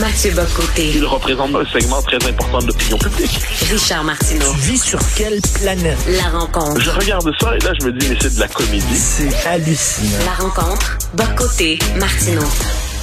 Mathieu 0.00 0.30
Bocoté. 0.36 0.92
Il 0.94 1.04
représente 1.04 1.52
un 1.56 1.64
segment 1.66 2.00
très 2.00 2.24
important 2.28 2.60
de 2.60 2.68
l'opinion 2.68 2.96
publique. 2.98 3.40
Richard 3.68 4.04
Martineau. 4.04 4.52
Tu 4.52 4.60
vis 4.60 4.78
sur 4.78 5.00
quelle 5.16 5.40
planète? 5.60 5.98
La 6.06 6.38
rencontre. 6.38 6.80
Je 6.80 6.90
regarde 6.90 7.28
ça 7.40 7.56
et 7.56 7.58
là, 7.64 7.72
je 7.80 7.86
me 7.86 7.92
dis, 7.92 8.08
mais 8.08 8.16
c'est 8.20 8.36
de 8.36 8.40
la 8.40 8.46
comédie. 8.46 8.96
C'est 8.96 9.34
hallucinant. 9.48 10.24
La 10.26 10.44
rencontre. 10.44 10.98
Bocoté. 11.14 11.80
Martineau. 11.98 12.46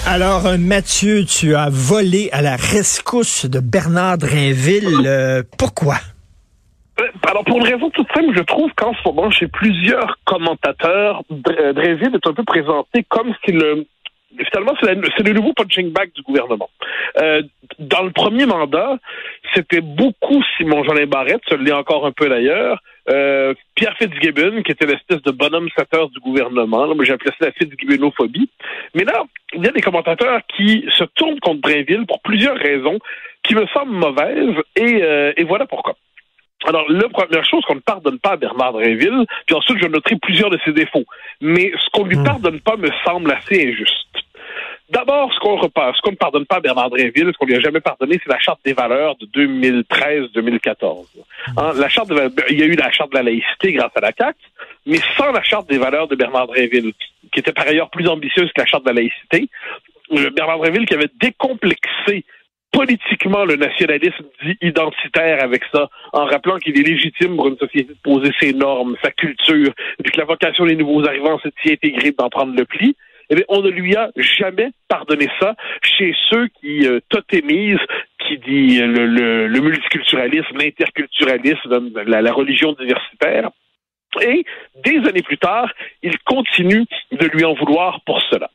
Alors, 0.05 0.45
euh, 0.45 0.57
Mathieu, 0.57 1.25
tu 1.25 1.55
as 1.55 1.67
volé 1.69 2.29
à 2.31 2.41
la 2.41 2.55
rescousse 2.55 3.43
de 3.47 3.59
Bernard 3.59 4.17
Drinville. 4.17 5.01
Euh, 5.05 5.43
pourquoi? 5.57 5.99
Euh, 6.99 7.07
Alors, 7.29 7.43
pour 7.43 7.57
une 7.57 7.63
raison 7.63 7.89
toute 7.89 8.11
simple, 8.13 8.35
je 8.35 8.43
trouve 8.43 8.71
qu'en 8.75 8.93
ce 8.93 8.99
moment, 9.05 9.29
chez 9.31 9.47
plusieurs 9.47 10.17
commentateurs, 10.25 11.23
Dr- 11.31 11.73
Dréville 11.73 12.15
est 12.15 12.27
un 12.27 12.33
peu 12.33 12.43
présenté 12.43 13.03
comme 13.07 13.33
si 13.45 13.51
le 13.51 13.85
Finalement, 14.51 14.73
c'est 14.81 15.23
le 15.23 15.33
nouveau 15.33 15.53
punching 15.53 15.91
bag 15.91 16.11
du 16.13 16.21
gouvernement. 16.21 16.69
Euh, 17.19 17.41
dans 17.79 18.03
le 18.03 18.11
premier 18.11 18.45
mandat, 18.45 18.99
c'était 19.55 19.81
beaucoup 19.81 20.43
Simon 20.57 20.83
Jolin 20.83 21.07
Barrette, 21.07 21.41
ça 21.49 21.55
l'est 21.55 21.71
encore 21.71 22.05
un 22.05 22.11
peu 22.11 22.27
d'ailleurs, 22.27 22.79
euh, 23.09 23.53
Pierre 23.73 23.95
Fitzgibbon, 23.97 24.61
qui 24.63 24.73
était 24.73 24.85
l'espèce 24.85 25.21
de 25.23 25.31
bonhomme 25.31 25.69
sateur 25.75 26.09
du 26.09 26.19
gouvernement. 26.19 26.85
Là, 26.85 26.93
moi, 26.93 27.05
appelé 27.09 27.31
ça 27.39 27.45
la 27.45 27.51
Fitzgibbonophobie. 27.53 28.49
Mais 28.93 29.05
là, 29.05 29.23
il 29.53 29.63
y 29.63 29.67
a 29.67 29.71
des 29.71 29.81
commentateurs 29.81 30.41
qui 30.55 30.85
se 30.91 31.05
tournent 31.15 31.39
contre 31.39 31.61
Drainville 31.61 32.05
pour 32.05 32.21
plusieurs 32.21 32.57
raisons 32.57 32.99
qui 33.43 33.55
me 33.55 33.65
semblent 33.67 33.93
mauvaises, 33.93 34.55
et, 34.75 35.01
euh, 35.01 35.31
et 35.37 35.45
voilà 35.45 35.65
pourquoi. 35.65 35.95
Alors, 36.67 36.85
la 36.89 37.07
première 37.09 37.45
chose 37.45 37.63
qu'on 37.65 37.75
ne 37.75 37.79
pardonne 37.79 38.19
pas 38.19 38.31
à 38.31 38.37
Bernard 38.37 38.73
Drinville, 38.73 39.25
puis 39.45 39.55
ensuite 39.55 39.77
je 39.81 39.87
noterai 39.87 40.17
plusieurs 40.21 40.49
de 40.49 40.59
ses 40.65 40.73
défauts, 40.73 41.05
mais 41.41 41.71
ce 41.71 41.89
qu'on 41.93 42.03
lui 42.03 42.17
Hmm. 42.17 42.25
pardonne 42.25 42.59
pas 42.59 42.75
me 42.75 42.89
semble 43.05 43.31
assez 43.31 43.67
injuste. 43.69 43.93
D'abord, 44.89 45.33
ce 45.33 45.39
qu'on 45.39 45.57
repasse, 45.57 45.95
ce 45.97 46.01
qu'on 46.01 46.11
ne 46.11 46.15
pardonne 46.17 46.45
pas 46.45 46.57
à 46.57 46.59
Bernard 46.61 46.89
Drinville, 46.89 47.31
ce 47.33 47.37
qu'on 47.37 47.45
lui 47.45 47.55
a 47.55 47.59
jamais 47.59 47.81
pardonné, 47.81 48.19
c'est 48.23 48.31
la 48.31 48.39
charte 48.39 48.59
des 48.63 48.73
valeurs 48.73 49.15
de 49.17 49.25
2013-2014. 49.25 51.05
Hein, 51.57 51.71
la 51.75 51.89
charte 51.89 52.09
de, 52.09 52.31
il 52.49 52.59
y 52.59 52.63
a 52.63 52.65
eu 52.65 52.75
la 52.75 52.91
charte 52.91 53.11
de 53.11 53.17
la 53.17 53.23
laïcité 53.23 53.73
grâce 53.73 53.91
à 53.95 53.99
la 54.01 54.11
CAQ, 54.17 54.37
mais 54.85 54.99
sans 55.17 55.31
la 55.31 55.43
charte 55.43 55.69
des 55.69 55.77
valeurs 55.77 56.07
de 56.07 56.15
Bernard 56.15 56.47
Drinville, 56.47 56.93
qui 57.33 57.39
était 57.39 57.51
par 57.51 57.67
ailleurs 57.67 57.89
plus 57.89 58.07
ambitieuse 58.07 58.51
que 58.53 58.61
la 58.61 58.65
charte 58.65 58.83
de 58.83 58.89
la 58.89 58.95
laïcité. 59.01 59.49
Euh, 60.13 60.29
Bernard 60.29 60.59
Drinville 60.59 60.85
qui 60.85 60.93
avait 60.93 61.09
décomplexé 61.19 62.23
politiquement 62.71 63.45
le 63.45 63.55
nationalisme 63.55 64.25
dit 64.43 64.57
identitaire 64.61 65.43
avec 65.43 65.63
ça, 65.73 65.89
en 66.13 66.25
rappelant 66.25 66.57
qu'il 66.57 66.77
est 66.79 66.87
légitime 66.87 67.35
pour 67.35 67.47
une 67.47 67.57
société 67.57 67.93
de 67.93 67.97
poser 68.03 68.31
ses 68.39 68.53
normes, 68.53 68.95
sa 69.03 69.11
culture, 69.11 69.73
et 69.99 70.03
que 70.03 70.17
la 70.17 70.25
vocation 70.25 70.65
des 70.65 70.75
nouveaux 70.75 71.05
arrivants, 71.05 71.39
c'est 71.41 71.49
de 71.49 71.55
s'y 71.63 71.73
intégrer, 71.73 72.11
d'en 72.11 72.29
prendre 72.29 72.55
le 72.55 72.65
pli. 72.65 72.95
Eh 73.29 73.35
bien, 73.35 73.43
on 73.49 73.61
ne 73.61 73.69
lui 73.69 73.95
a 73.95 74.09
jamais 74.15 74.69
pardonné 74.87 75.27
ça 75.39 75.55
chez 75.81 76.15
ceux 76.29 76.47
qui 76.61 76.87
euh, 76.87 76.99
totémisent, 77.09 77.77
qui 78.25 78.37
dit 78.37 78.79
le, 78.79 79.59
multiculturalisme, 79.59 80.57
l'interculturalisme, 80.57 82.03
la, 82.05 82.21
la 82.21 82.31
religion 82.31 82.73
diversitaire. 82.73 83.49
Et 84.21 84.45
des 84.85 84.97
années 85.09 85.21
plus 85.21 85.37
tard, 85.37 85.71
il 86.01 86.17
continue 86.19 86.85
de 87.11 87.25
lui 87.27 87.43
en 87.43 87.53
vouloir 87.53 87.99
pour 88.05 88.21
cela. 88.29 88.49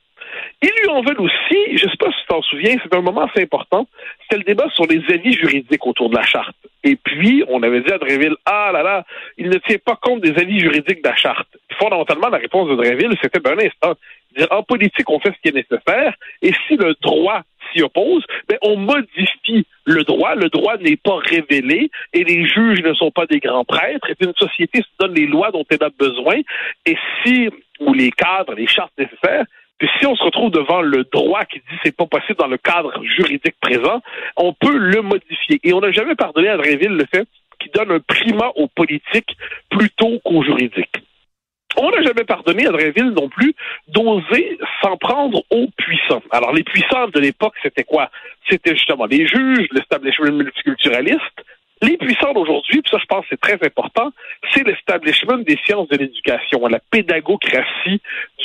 Ils 0.63 0.71
lui 0.83 0.89
en 0.89 1.03
veulent 1.03 1.21
aussi, 1.21 1.77
je 1.77 1.85
ne 1.85 1.91
sais 1.91 1.97
pas 1.99 2.11
t'en 2.43 2.49
souviens, 2.49 2.77
c'est 2.83 2.95
un 2.95 3.01
moment 3.01 3.23
assez 3.23 3.43
important, 3.43 3.87
c'était 4.23 4.39
le 4.39 4.45
débat 4.45 4.69
sur 4.75 4.87
les 4.87 5.03
avis 5.13 5.33
juridiques 5.33 5.87
autour 5.87 6.11
de 6.11 6.17
la 6.17 6.23
charte. 6.23 6.57
Et 6.85 6.97
puis, 6.97 7.45
on 7.49 7.63
avait 7.63 7.81
dit 7.81 7.93
à 7.93 7.99
Dreville, 7.99 8.37
ah 8.45 8.71
là 8.73 8.83
là, 8.83 9.05
il 9.39 9.49
ne 9.49 9.59
tient 9.59 9.79
pas 9.85 9.97
compte 9.97 10.21
des 10.21 10.39
avis 10.41 10.59
juridiques 10.61 11.03
de 11.03 11.09
la 11.09 11.17
charte. 11.17 11.49
Fondamentalement, 11.79 12.29
la 12.29 12.39
réponse 12.39 12.69
de 12.69 12.75
Dreville, 12.75 13.17
c'était, 13.23 13.41
ben, 13.41 13.59
un 13.59 13.67
instant, 13.67 13.95
dire, 14.37 14.49
en 14.51 14.63
politique, 14.63 15.09
on 15.09 15.21
fait 15.21 15.31
ce 15.31 15.41
qui 15.43 15.49
est 15.57 15.63
nécessaire, 15.63 16.15
et 16.43 16.53
si 16.67 16.77
le 16.77 16.95
droit 17.01 17.43
s'y 17.73 17.83
oppose, 17.83 18.25
ben, 18.49 18.59
on 18.63 18.77
modifie 18.77 19.67
le 19.85 20.03
droit. 20.03 20.35
Le 20.35 20.49
droit 20.49 20.77
n'est 20.79 20.97
pas 20.97 21.17
révélé, 21.17 21.91
et 22.13 22.25
les 22.25 22.47
juges 22.47 22.83
ne 22.83 22.95
sont 22.95 23.11
pas 23.11 23.27
des 23.27 23.39
grands 23.39 23.65
prêtres, 23.65 24.09
et 24.11 24.25
une 24.25 24.35
société 24.35 24.81
se 24.81 24.89
donne 24.99 25.15
les 25.15 25.27
lois 25.27 25.51
dont 25.53 25.65
elle 25.71 25.83
a 25.83 25.91
besoin, 25.91 26.41
et 26.87 26.97
si, 27.25 27.49
ou 27.81 27.95
les 27.95 28.11
cadres, 28.11 28.55
les 28.55 28.67
chartes 28.67 28.93
nécessaires, 28.99 29.45
si 29.99 30.07
on 30.07 30.17
se 30.17 30.23
retrouve 30.23 30.51
devant 30.51 30.81
le 30.81 31.05
droit 31.13 31.45
qui 31.45 31.59
dit 31.59 31.79
c'est 31.83 31.97
pas 31.97 32.07
possible 32.07 32.39
dans 32.39 32.47
le 32.47 32.59
cadre 32.59 32.93
juridique 33.03 33.57
présent, 33.61 34.01
on 34.37 34.53
peut 34.53 34.77
le 34.77 35.03
modifier. 35.03 35.61
Et 35.63 35.73
on 35.73 35.81
n'a 35.81 35.93
jamais 35.93 36.15
pardonné 36.15 36.49
à 36.49 36.57
Dreville 36.57 36.97
le 36.97 37.07
fait 37.13 37.27
qu'il 37.59 37.73
donne 37.73 37.93
un 37.93 38.01
primat 38.01 38.51
aux 38.57 38.69
politiques 38.69 39.37
plutôt 39.71 40.19
qu'aux 40.25 40.43
juridiques. 40.43 41.03
On 41.77 41.91
n'a 41.91 42.03
jamais 42.03 42.25
pardonné 42.25 42.67
à 42.67 42.71
Dreville 42.71 43.11
non 43.11 43.29
plus 43.29 43.55
d'oser 43.89 44.59
s'en 44.83 44.97
prendre 44.97 45.43
aux 45.51 45.69
puissants. 45.77 46.23
Alors, 46.31 46.53
les 46.53 46.65
puissants 46.65 47.09
de 47.09 47.19
l'époque, 47.19 47.55
c'était 47.63 47.85
quoi? 47.85 48.11
C'était 48.49 48.75
justement 48.75 49.07
les 49.07 49.27
juges, 49.27 49.69
l'establishment 49.73 50.33
multiculturaliste. 50.33 51.45
Les 51.83 51.97
puissants 51.97 52.33
d'aujourd'hui, 52.33 52.81
puis 52.81 52.91
ça, 52.91 52.99
je 52.99 53.07
pense, 53.07 53.25
c'est 53.29 53.41
très 53.41 53.59
important, 53.67 54.13
c'est 54.53 54.65
l'establishment 54.65 55.39
des 55.39 55.59
sciences 55.65 55.89
de 55.89 55.97
l'éducation, 55.97 56.65
la 56.69 56.79
pédagocratie 56.79 58.01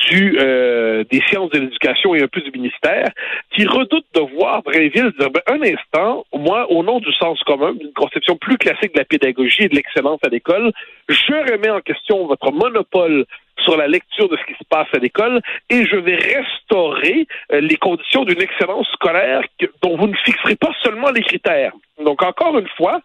du, 0.09 0.37
euh, 0.39 1.03
des 1.11 1.21
sciences 1.27 1.51
de 1.51 1.59
l'éducation 1.59 2.15
et 2.15 2.23
un 2.23 2.27
peu 2.27 2.41
du 2.41 2.49
ministère, 2.49 3.11
qui 3.51 3.67
redoute 3.67 4.05
de 4.15 4.21
voir 4.21 4.63
Drainville 4.63 5.13
dire, 5.19 5.29
ben, 5.29 5.41
un 5.45 5.61
instant, 5.61 6.25
moi, 6.33 6.71
au 6.71 6.81
nom 6.83 6.99
du 6.99 7.13
sens 7.13 7.39
commun, 7.43 7.73
d'une 7.73 7.93
conception 7.93 8.37
plus 8.37 8.57
classique 8.57 8.95
de 8.95 8.99
la 8.99 9.05
pédagogie 9.05 9.65
et 9.65 9.69
de 9.69 9.75
l'excellence 9.75 10.19
à 10.25 10.29
l'école, 10.29 10.71
je 11.07 11.51
remets 11.51 11.69
en 11.69 11.81
question 11.81 12.25
votre 12.25 12.51
monopole 12.51 13.25
sur 13.59 13.77
la 13.77 13.87
lecture 13.87 14.29
de 14.29 14.37
ce 14.37 14.45
qui 14.45 14.57
se 14.57 14.63
passe 14.67 14.87
à 14.93 14.97
l'école 14.97 15.41
et 15.69 15.85
je 15.85 15.95
vais 15.95 16.15
restaurer 16.15 17.27
euh, 17.51 17.61
les 17.61 17.77
conditions 17.77 18.23
d'une 18.23 18.41
excellence 18.41 18.87
scolaire 18.93 19.41
dont 19.83 19.95
vous 19.95 20.07
ne 20.07 20.15
fixerez 20.25 20.55
pas 20.55 20.71
seulement 20.83 21.11
les 21.11 21.21
critères. 21.21 21.73
Donc, 22.03 22.23
encore 22.23 22.57
une 22.57 22.67
fois, 22.77 23.01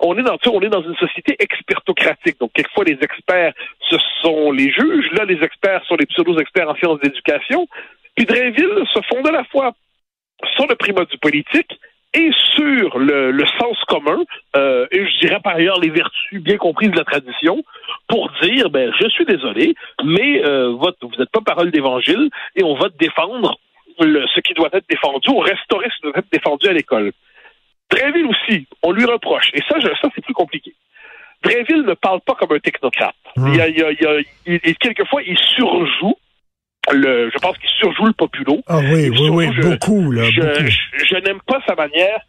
on 0.00 0.16
est 0.18 0.22
dans, 0.22 0.36
on 0.52 0.60
est 0.60 0.68
dans 0.68 0.82
une 0.82 0.96
société 0.96 1.36
expertocratique. 1.38 2.38
Donc, 2.38 2.52
quelquefois, 2.52 2.84
les 2.84 2.98
experts, 3.00 3.52
ce 3.88 3.96
sont 4.22 4.52
les 4.52 4.70
juges. 4.70 5.10
Là, 5.12 5.24
les 5.24 5.42
experts 5.42 5.84
sont 5.86 5.96
les 5.96 6.06
pseudo-experts 6.06 6.68
en 6.68 6.74
sciences 6.76 7.00
d'éducation. 7.00 7.66
Puis 8.14 8.26
Drainville 8.26 8.84
se 8.92 9.00
fonde 9.08 9.26
à 9.26 9.32
la 9.32 9.44
fois 9.44 9.72
sur 10.54 10.66
le 10.66 10.74
primat 10.74 11.04
du 11.04 11.18
politique 11.18 11.78
et 12.14 12.30
sur 12.54 12.98
le, 12.98 13.30
le 13.30 13.44
sens 13.58 13.78
commun, 13.88 14.22
euh, 14.56 14.86
et 14.90 15.06
je 15.06 15.18
dirais 15.18 15.40
par 15.42 15.56
ailleurs 15.56 15.78
les 15.80 15.90
vertus 15.90 16.40
bien 16.42 16.56
comprises 16.56 16.90
de 16.90 16.96
la 16.96 17.04
tradition, 17.04 17.62
pour 18.08 18.30
dire, 18.42 18.70
ben, 18.70 18.90
je 18.98 19.08
suis 19.08 19.26
désolé, 19.26 19.74
mais 20.02 20.42
euh, 20.44 20.68
vous 20.68 20.86
n'êtes 21.18 21.30
pas 21.30 21.40
parole 21.44 21.70
d'évangile, 21.70 22.30
et 22.54 22.64
on 22.64 22.74
va 22.74 22.88
défendre 22.98 23.58
le- 24.00 24.26
ce 24.34 24.40
qui 24.40 24.54
doit 24.54 24.70
être 24.72 24.88
défendu, 24.88 25.28
ou 25.28 25.38
restaurer 25.40 25.88
ce 25.90 25.96
qui 25.96 26.02
doit 26.04 26.18
être 26.18 26.32
défendu 26.32 26.68
à 26.68 26.72
l'école. 26.72 27.12
Dreville 27.90 28.26
aussi, 28.26 28.66
on 28.82 28.92
lui 28.92 29.04
reproche, 29.04 29.48
et 29.54 29.60
ça, 29.68 29.78
je- 29.80 29.88
ça 30.00 30.08
c'est 30.14 30.24
plus 30.24 30.34
compliqué. 30.34 30.74
Dreville 31.42 31.82
ne 31.86 31.94
parle 31.94 32.20
pas 32.22 32.34
comme 32.34 32.52
un 32.52 32.58
technocrate. 32.58 33.14
Hmm. 33.36 33.48
Il 33.48 33.56
y 33.56 33.60
a, 33.60 33.68
il 33.68 33.78
y 33.78 33.82
a- 33.82 33.90
il 33.92 34.02
y 34.02 34.06
a- 34.06 34.20
il- 34.46 34.60
il- 34.64 34.76
quelquefois, 34.78 35.22
il 35.22 35.36
surjoue 35.38 36.16
le, 36.92 37.30
je 37.32 37.38
pense 37.38 37.56
qu'il 37.58 37.68
surjoue 37.80 38.06
le 38.06 38.12
populo. 38.12 38.60
Ah 38.66 38.78
oui, 38.78 39.10
oui, 39.10 39.28
oui, 39.30 39.48
je- 39.56 39.62
beaucoup, 39.62 40.10
là, 40.12 40.24
je, 40.30 40.40
beaucoup. 40.40 40.66
je- 40.66 41.04
je 41.04 41.14
n'aime 41.16 41.40
pas 41.46 41.60
sa 41.66 41.74
manière. 41.74 42.20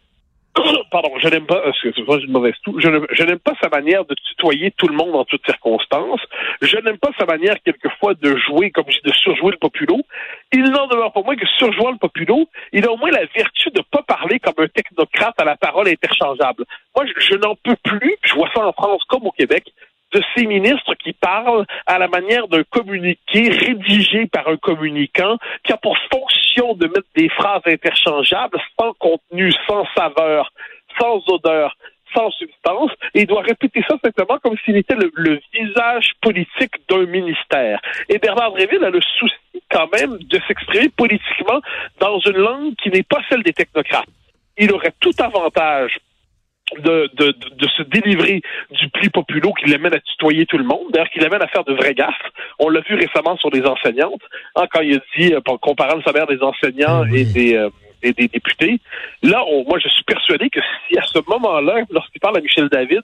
Pardon, 0.90 1.10
je 1.18 1.28
n'aime 1.28 1.46
pas. 1.46 1.62
Excuse-moi, 1.68 2.18
j'ai 2.18 2.26
une 2.26 2.32
mauvaise 2.32 2.54
toux. 2.64 2.78
Je 2.80 2.88
ne- 2.88 3.24
n'aime 3.26 3.38
pas 3.38 3.54
sa 3.62 3.68
manière 3.68 4.04
de 4.04 4.14
tutoyer 4.14 4.70
tout 4.72 4.88
le 4.88 4.94
monde 4.94 5.14
en 5.14 5.24
toutes 5.24 5.44
circonstances. 5.44 6.20
Je 6.62 6.76
n'aime 6.78 6.98
pas 6.98 7.10
sa 7.18 7.26
manière 7.26 7.56
quelquefois 7.64 8.14
de 8.14 8.36
jouer, 8.36 8.70
comme 8.70 8.84
je 8.88 8.98
dis, 8.98 9.10
de 9.10 9.14
surjouer 9.14 9.52
le 9.52 9.58
populo. 9.58 9.98
Il 10.52 10.64
n'en 10.70 10.86
demeure 10.86 11.12
pas 11.12 11.22
moins 11.22 11.36
que 11.36 11.46
surjouant 11.58 11.90
le 11.90 11.98
populo, 11.98 12.48
il 12.72 12.84
a 12.86 12.90
au 12.92 12.96
moins 12.96 13.10
la 13.10 13.24
vertu 13.34 13.70
de 13.70 13.82
pas 13.90 14.02
parler 14.02 14.38
comme 14.40 14.54
un 14.58 14.68
technocrate 14.68 15.34
à 15.40 15.44
la 15.44 15.56
parole 15.56 15.88
interchangeable. 15.88 16.64
Moi, 16.96 17.06
je, 17.06 17.12
je 17.20 17.36
n'en 17.36 17.54
peux 17.56 17.76
plus. 17.84 18.16
Je 18.22 18.34
vois 18.34 18.48
ça 18.54 18.66
en 18.66 18.72
France 18.72 19.02
comme 19.08 19.26
au 19.26 19.32
Québec 19.32 19.72
de 20.12 20.22
ces 20.34 20.46
ministres 20.46 20.94
qui 20.94 21.12
parlent 21.12 21.66
à 21.86 21.98
la 21.98 22.08
manière 22.08 22.48
d'un 22.48 22.64
communiqué 22.64 23.50
rédigé 23.50 24.26
par 24.26 24.48
un 24.48 24.56
communicant 24.56 25.36
qui 25.64 25.72
a 25.72 25.76
pour 25.76 25.96
fonction 26.12 26.74
de 26.74 26.86
mettre 26.86 27.08
des 27.14 27.28
phrases 27.28 27.62
interchangeables 27.66 28.58
sans 28.78 28.92
contenu, 28.94 29.52
sans 29.66 29.86
saveur, 29.96 30.50
sans 30.98 31.22
odeur, 31.28 31.76
sans 32.14 32.30
substance, 32.32 32.90
et 33.14 33.20
il 33.20 33.26
doit 33.26 33.42
répéter 33.42 33.82
ça 33.88 33.96
simplement 34.02 34.38
comme 34.38 34.56
s'il 34.64 34.76
était 34.76 34.94
le, 34.94 35.40
visage 35.52 36.12
politique 36.20 36.74
d'un 36.88 37.06
ministère. 37.06 37.80
Et 38.08 38.18
Bernard 38.18 38.52
Dréville 38.52 38.84
a 38.84 38.90
le 38.90 39.00
souci 39.18 39.62
quand 39.70 39.88
même 39.92 40.18
de 40.18 40.40
s'exprimer 40.46 40.88
politiquement 40.88 41.60
dans 42.00 42.18
une 42.20 42.38
langue 42.38 42.74
qui 42.82 42.90
n'est 42.90 43.02
pas 43.02 43.20
celle 43.28 43.42
des 43.42 43.52
technocrates. 43.52 44.08
Il 44.56 44.72
aurait 44.72 44.94
tout 45.00 45.12
avantage 45.18 45.98
de, 46.76 47.10
de, 47.14 47.32
de, 47.32 47.68
se 47.76 47.82
délivrer 47.82 48.42
du 48.70 48.88
pli 48.90 49.08
populo 49.08 49.52
qui 49.54 49.70
l'amène 49.70 49.94
à 49.94 50.00
tutoyer 50.00 50.46
tout 50.46 50.58
le 50.58 50.64
monde, 50.64 50.90
d'ailleurs 50.92 51.10
qui 51.10 51.18
l'amène 51.20 51.42
à 51.42 51.48
faire 51.48 51.64
de 51.64 51.72
vraies 51.72 51.94
gaffes. 51.94 52.14
On 52.58 52.68
l'a 52.68 52.80
vu 52.80 52.94
récemment 52.94 53.36
sur 53.36 53.50
les 53.50 53.62
enseignantes, 53.64 54.22
hein, 54.54 54.64
quand 54.70 54.80
il 54.80 54.96
a 54.96 55.00
dit, 55.16 55.34
euh, 55.34 55.40
comparant 55.60 55.96
le 55.96 56.02
salaire 56.02 56.26
des 56.26 56.42
enseignants 56.42 57.02
Oui. 57.10 57.20
et 57.20 57.24
des, 57.24 57.56
euh, 57.56 57.70
des, 58.02 58.12
des 58.12 58.28
députés. 58.28 58.80
Là, 59.22 59.42
on, 59.48 59.64
moi, 59.64 59.78
je 59.82 59.88
suis 59.88 60.04
persuadé 60.04 60.50
que 60.50 60.60
si 60.88 60.98
à 60.98 61.02
ce 61.02 61.18
moment-là, 61.26 61.82
lorsqu'il 61.90 62.20
parle 62.20 62.38
à 62.38 62.40
Michel 62.40 62.68
David, 62.70 63.02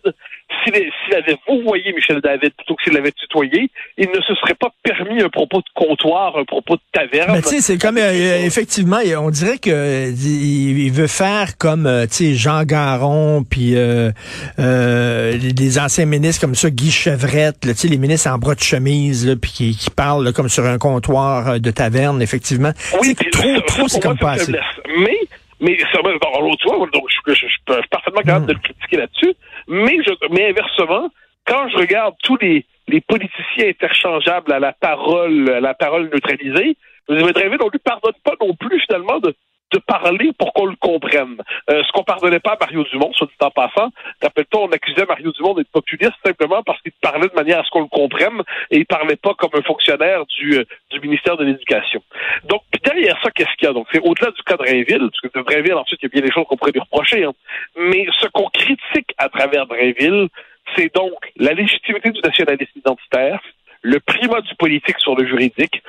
s'il 0.64 0.74
s'il 0.74 1.14
avait 1.14 1.36
vouvoyé 1.48 1.92
Michel 1.92 2.20
David 2.20 2.52
plutôt 2.56 2.74
que 2.74 2.84
s'il 2.84 2.92
l'avait 2.92 3.12
tutoyé, 3.12 3.70
il 3.96 4.08
ne 4.08 4.20
se 4.20 4.34
serait 4.34 4.54
pas 4.54 4.68
permis 4.82 5.22
un 5.22 5.28
propos 5.28 5.58
de 5.58 5.66
comptoir, 5.74 6.36
un 6.36 6.44
propos 6.44 6.76
de 6.76 6.82
taverne. 6.92 7.32
Mais 7.32 7.42
tu 7.42 7.48
sais, 7.48 7.60
c'est 7.60 7.78
comme 7.78 7.98
euh, 7.98 8.44
effectivement, 8.44 8.98
on 9.18 9.30
dirait 9.30 9.58
que 9.58 10.10
il 10.10 10.90
veut 10.90 11.06
faire 11.06 11.56
comme 11.58 11.86
euh, 11.86 12.06
tu 12.06 12.14
sais 12.14 12.34
Jean 12.34 12.64
Garon 12.64 13.44
puis 13.44 13.76
euh, 13.76 14.10
euh, 14.58 15.38
des 15.38 15.78
anciens 15.78 16.06
ministres 16.06 16.40
comme 16.40 16.54
ça, 16.54 16.70
Guy 16.70 16.90
Chevrette, 16.90 17.60
tu 17.60 17.74
sais 17.74 17.88
les 17.88 17.98
ministres 17.98 18.30
en 18.30 18.38
bras 18.38 18.54
de 18.54 18.60
chemise 18.60 19.36
puis 19.40 19.50
qui, 19.50 19.76
qui 19.76 19.90
parlent 19.90 20.24
là, 20.24 20.32
comme 20.32 20.48
sur 20.48 20.64
un 20.64 20.78
comptoir 20.78 21.48
euh, 21.48 21.58
de 21.58 21.70
taverne, 21.70 22.22
effectivement. 22.22 22.72
Oui, 23.00 23.14
trop, 23.32 23.60
trop, 23.66 23.88
c'est 23.88 24.00
comme 24.00 24.18
pas 24.18 24.32
assez. 24.32 24.52
Mais 24.96 25.18
mais 25.60 25.78
ça 25.92 26.00
va 26.02 26.10
l'autre 26.40 26.62
fois, 26.62 26.86
donc 26.92 27.04
je, 27.26 27.34
suis 27.34 27.48
parfaitement 27.90 28.22
capable 28.22 28.46
de 28.46 28.52
le 28.54 28.58
critiquer 28.58 28.96
là-dessus. 28.96 29.34
Mais 29.68 29.96
mais 30.30 30.50
inversement, 30.50 31.10
quand 31.46 31.68
je 31.68 31.78
regarde 31.78 32.14
tous 32.22 32.36
les 32.38 33.00
politiciens 33.06 33.68
interchangeables 33.68 34.52
à 34.52 34.58
la 34.58 34.72
parole, 34.72 35.48
à 35.50 35.60
la 35.60 35.74
parole 35.74 36.10
neutralisée, 36.12 36.76
vous 37.08 37.16
vite, 37.16 37.62
on 37.62 37.68
lui 37.68 37.78
pardonne 37.78 38.14
pas 38.24 38.34
non 38.40 38.54
plus 38.54 38.80
finalement 38.80 39.20
de 39.20 39.34
de 39.74 39.78
parler 39.78 40.30
pour 40.38 40.52
qu'on 40.52 40.66
le 40.66 40.76
comprenne. 40.76 41.36
Euh, 41.68 41.82
ce 41.82 41.92
qu'on 41.92 42.04
pardonnait 42.04 42.38
pas 42.38 42.52
à 42.52 42.56
Mario 42.60 42.84
Dumont, 42.84 43.12
soit 43.12 43.26
dit 43.26 43.34
en 43.40 43.50
passant, 43.50 43.90
rappelle-toi, 44.22 44.62
on 44.62 44.72
accusait 44.72 45.04
Mario 45.06 45.32
Dumont 45.32 45.54
d'être 45.54 45.70
populiste 45.70 46.14
simplement 46.24 46.62
parce 46.62 46.80
qu'il 46.82 46.92
parlait 47.02 47.28
de 47.28 47.34
manière 47.34 47.60
à 47.60 47.64
ce 47.64 47.70
qu'on 47.70 47.82
le 47.82 47.88
comprenne 47.88 48.40
et 48.70 48.78
il 48.78 48.86
parlait 48.86 49.16
pas 49.16 49.34
comme 49.34 49.50
un 49.54 49.62
fonctionnaire 49.62 50.24
du, 50.38 50.58
euh, 50.58 50.64
du 50.90 51.00
ministère 51.00 51.36
de 51.36 51.44
l'Éducation. 51.44 52.02
Donc, 52.44 52.62
derrière 52.84 53.18
ça, 53.22 53.30
qu'est-ce 53.30 53.54
qu'il 53.58 53.66
y 53.66 53.70
a? 53.70 53.72
Donc, 53.72 53.88
c'est 53.92 54.00
au-delà 54.00 54.30
du 54.30 54.42
cas 54.42 54.56
de 54.56 54.64
Drainville, 54.64 55.10
parce 55.10 55.20
que 55.20 55.38
de 55.38 55.44
Drainville, 55.44 55.74
ensuite, 55.74 56.00
il 56.02 56.06
y 56.06 56.06
a 56.06 56.14
bien 56.20 56.22
des 56.22 56.32
choses 56.32 56.44
qu'on 56.48 56.56
pourrait 56.56 56.72
lui 56.72 56.80
reprocher, 56.80 57.24
hein. 57.24 57.32
mais 57.76 58.06
ce 58.20 58.28
qu'on 58.28 58.48
critique 58.50 59.12
à 59.18 59.28
travers 59.28 59.66
Drainville, 59.66 60.28
c'est 60.76 60.94
donc 60.94 61.18
la 61.36 61.52
légitimité 61.52 62.10
du 62.10 62.20
nationalisme 62.20 62.78
identitaire, 62.78 63.40
le 63.84 64.00
primat 64.00 64.40
du 64.40 64.54
politique 64.54 64.98
sur 64.98 65.14
le 65.14 65.26
juridique, 65.26 65.82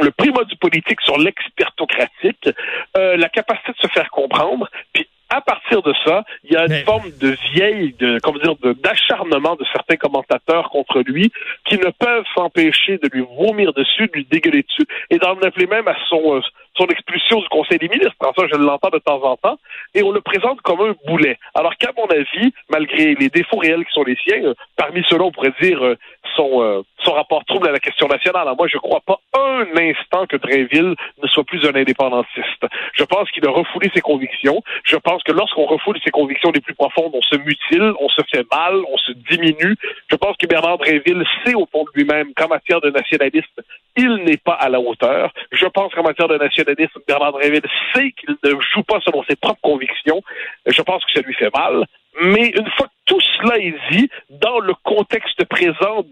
le 0.00 0.12
primat 0.12 0.44
du 0.44 0.56
politique 0.56 1.00
sur 1.00 1.18
l'expertocratique, 1.18 2.48
euh, 2.96 3.16
la 3.16 3.28
capacité 3.28 3.72
de 3.72 3.88
se 3.88 3.92
faire 3.92 4.08
comprendre, 4.10 4.70
puis 4.92 5.06
à 5.30 5.40
partir 5.40 5.80
de 5.82 5.94
ça, 6.04 6.24
il 6.44 6.52
y 6.52 6.56
a 6.56 6.66
une 6.66 6.84
forme 6.84 7.10
de 7.20 7.36
vieille, 7.52 7.94
de, 7.98 8.18
comment 8.20 8.38
dire, 8.38 8.74
d'acharnement 8.82 9.54
de, 9.54 9.64
certains 9.72 9.96
commentateurs 9.96 10.70
contre 10.70 11.02
lui 11.06 11.30
qui 11.66 11.78
ne 11.78 11.90
peuvent 11.90 12.24
s'empêcher 12.34 12.98
de 12.98 13.08
lui 13.12 13.24
vomir 13.38 13.72
dessus, 13.72 14.08
de 14.08 14.12
lui 14.12 14.26
dégueuler 14.28 14.64
dessus 14.64 14.86
et 15.08 15.18
d'en 15.18 15.36
appeler 15.36 15.66
même 15.66 15.86
à 15.86 15.94
son, 16.08 16.36
euh, 16.36 16.40
son 16.76 16.86
expulsion 16.86 17.40
du 17.40 17.48
Conseil 17.48 17.78
des 17.78 17.88
ministres. 17.88 18.14
ça, 18.20 18.46
je 18.50 18.56
l'entends 18.56 18.90
de 18.90 18.98
temps 18.98 19.22
en 19.22 19.36
temps. 19.36 19.58
Et 19.94 20.02
on 20.02 20.10
le 20.10 20.20
présente 20.20 20.60
comme 20.62 20.80
un 20.80 20.94
boulet. 21.06 21.38
Alors 21.54 21.76
qu'à 21.76 21.92
mon 21.96 22.06
avis, 22.06 22.52
malgré 22.68 23.14
les 23.14 23.28
défauts 23.28 23.58
réels 23.58 23.84
qui 23.84 23.92
sont 23.92 24.04
les 24.04 24.16
siens, 24.24 24.42
euh, 24.44 24.54
parmi 24.76 25.04
ceux-là, 25.08 25.24
on 25.24 25.32
pourrait 25.32 25.54
dire 25.62 25.84
euh, 25.84 25.96
son, 26.36 26.84
son 27.04 27.12
rapport 27.12 27.44
trouble 27.44 27.68
à 27.68 27.72
la 27.72 27.78
question 27.78 28.06
nationale. 28.08 28.48
Moi, 28.56 28.68
je 28.68 28.76
ne 28.76 28.80
crois 28.80 29.00
pas 29.00 29.20
un 29.34 29.66
instant 29.76 30.26
que 30.26 30.36
Drainville 30.36 30.94
ne 31.22 31.28
soit 31.28 31.44
plus 31.44 31.64
un 31.66 31.74
indépendantiste. 31.74 32.66
Je 32.94 33.04
pense 33.04 33.30
qu'il 33.30 33.46
a 33.46 33.50
refoulé 33.50 33.90
ses 33.94 34.00
convictions. 34.00 34.62
Je 34.84 34.96
pense 34.96 35.22
que 35.22 35.32
lorsqu'on 35.32 35.66
refoule 35.66 35.98
ses 36.04 36.10
convictions 36.10 36.50
les 36.50 36.60
plus 36.60 36.74
profondes, 36.74 37.12
on 37.14 37.22
se 37.22 37.36
mutile, 37.36 37.92
on 38.00 38.08
se 38.08 38.22
fait 38.30 38.46
mal, 38.50 38.74
on 38.88 38.96
se 38.98 39.12
diminue. 39.30 39.76
Je 40.10 40.16
pense 40.16 40.36
que 40.36 40.46
Bernard 40.46 40.78
Dréville 40.78 41.24
sait 41.44 41.54
au 41.54 41.66
fond 41.70 41.84
de 41.84 41.90
lui-même 41.94 42.32
qu'en 42.34 42.48
matière 42.48 42.80
de 42.80 42.90
nationalisme, 42.90 43.62
il 43.96 44.16
n'est 44.24 44.36
pas 44.36 44.54
à 44.54 44.68
la 44.68 44.80
hauteur. 44.80 45.32
Je 45.52 45.66
pense 45.66 45.92
qu'en 45.94 46.02
matière 46.02 46.28
de 46.28 46.36
nationalisme, 46.36 47.00
Bernard 47.06 47.32
Dréville 47.32 47.62
sait 47.94 48.12
qu'il 48.12 48.36
ne 48.44 48.50
joue 48.74 48.82
pas 48.82 49.00
selon 49.04 49.22
ses 49.24 49.36
propres 49.36 49.60
convictions. 49.62 50.22
Je 50.66 50.82
pense 50.82 51.04
que 51.04 51.12
ça 51.12 51.20
lui 51.20 51.34
fait 51.34 51.52
mal. 51.54 51.84
Mais 52.20 52.48
une 52.48 52.70
fois 52.76 52.86
que 52.86 52.92
tout 53.06 53.20
cela 53.20 53.58
est 53.58 53.74
dit, 53.90 54.10
dans 54.28 54.60
le 54.60 54.74
contexte 54.84 55.44
présent 55.46 56.04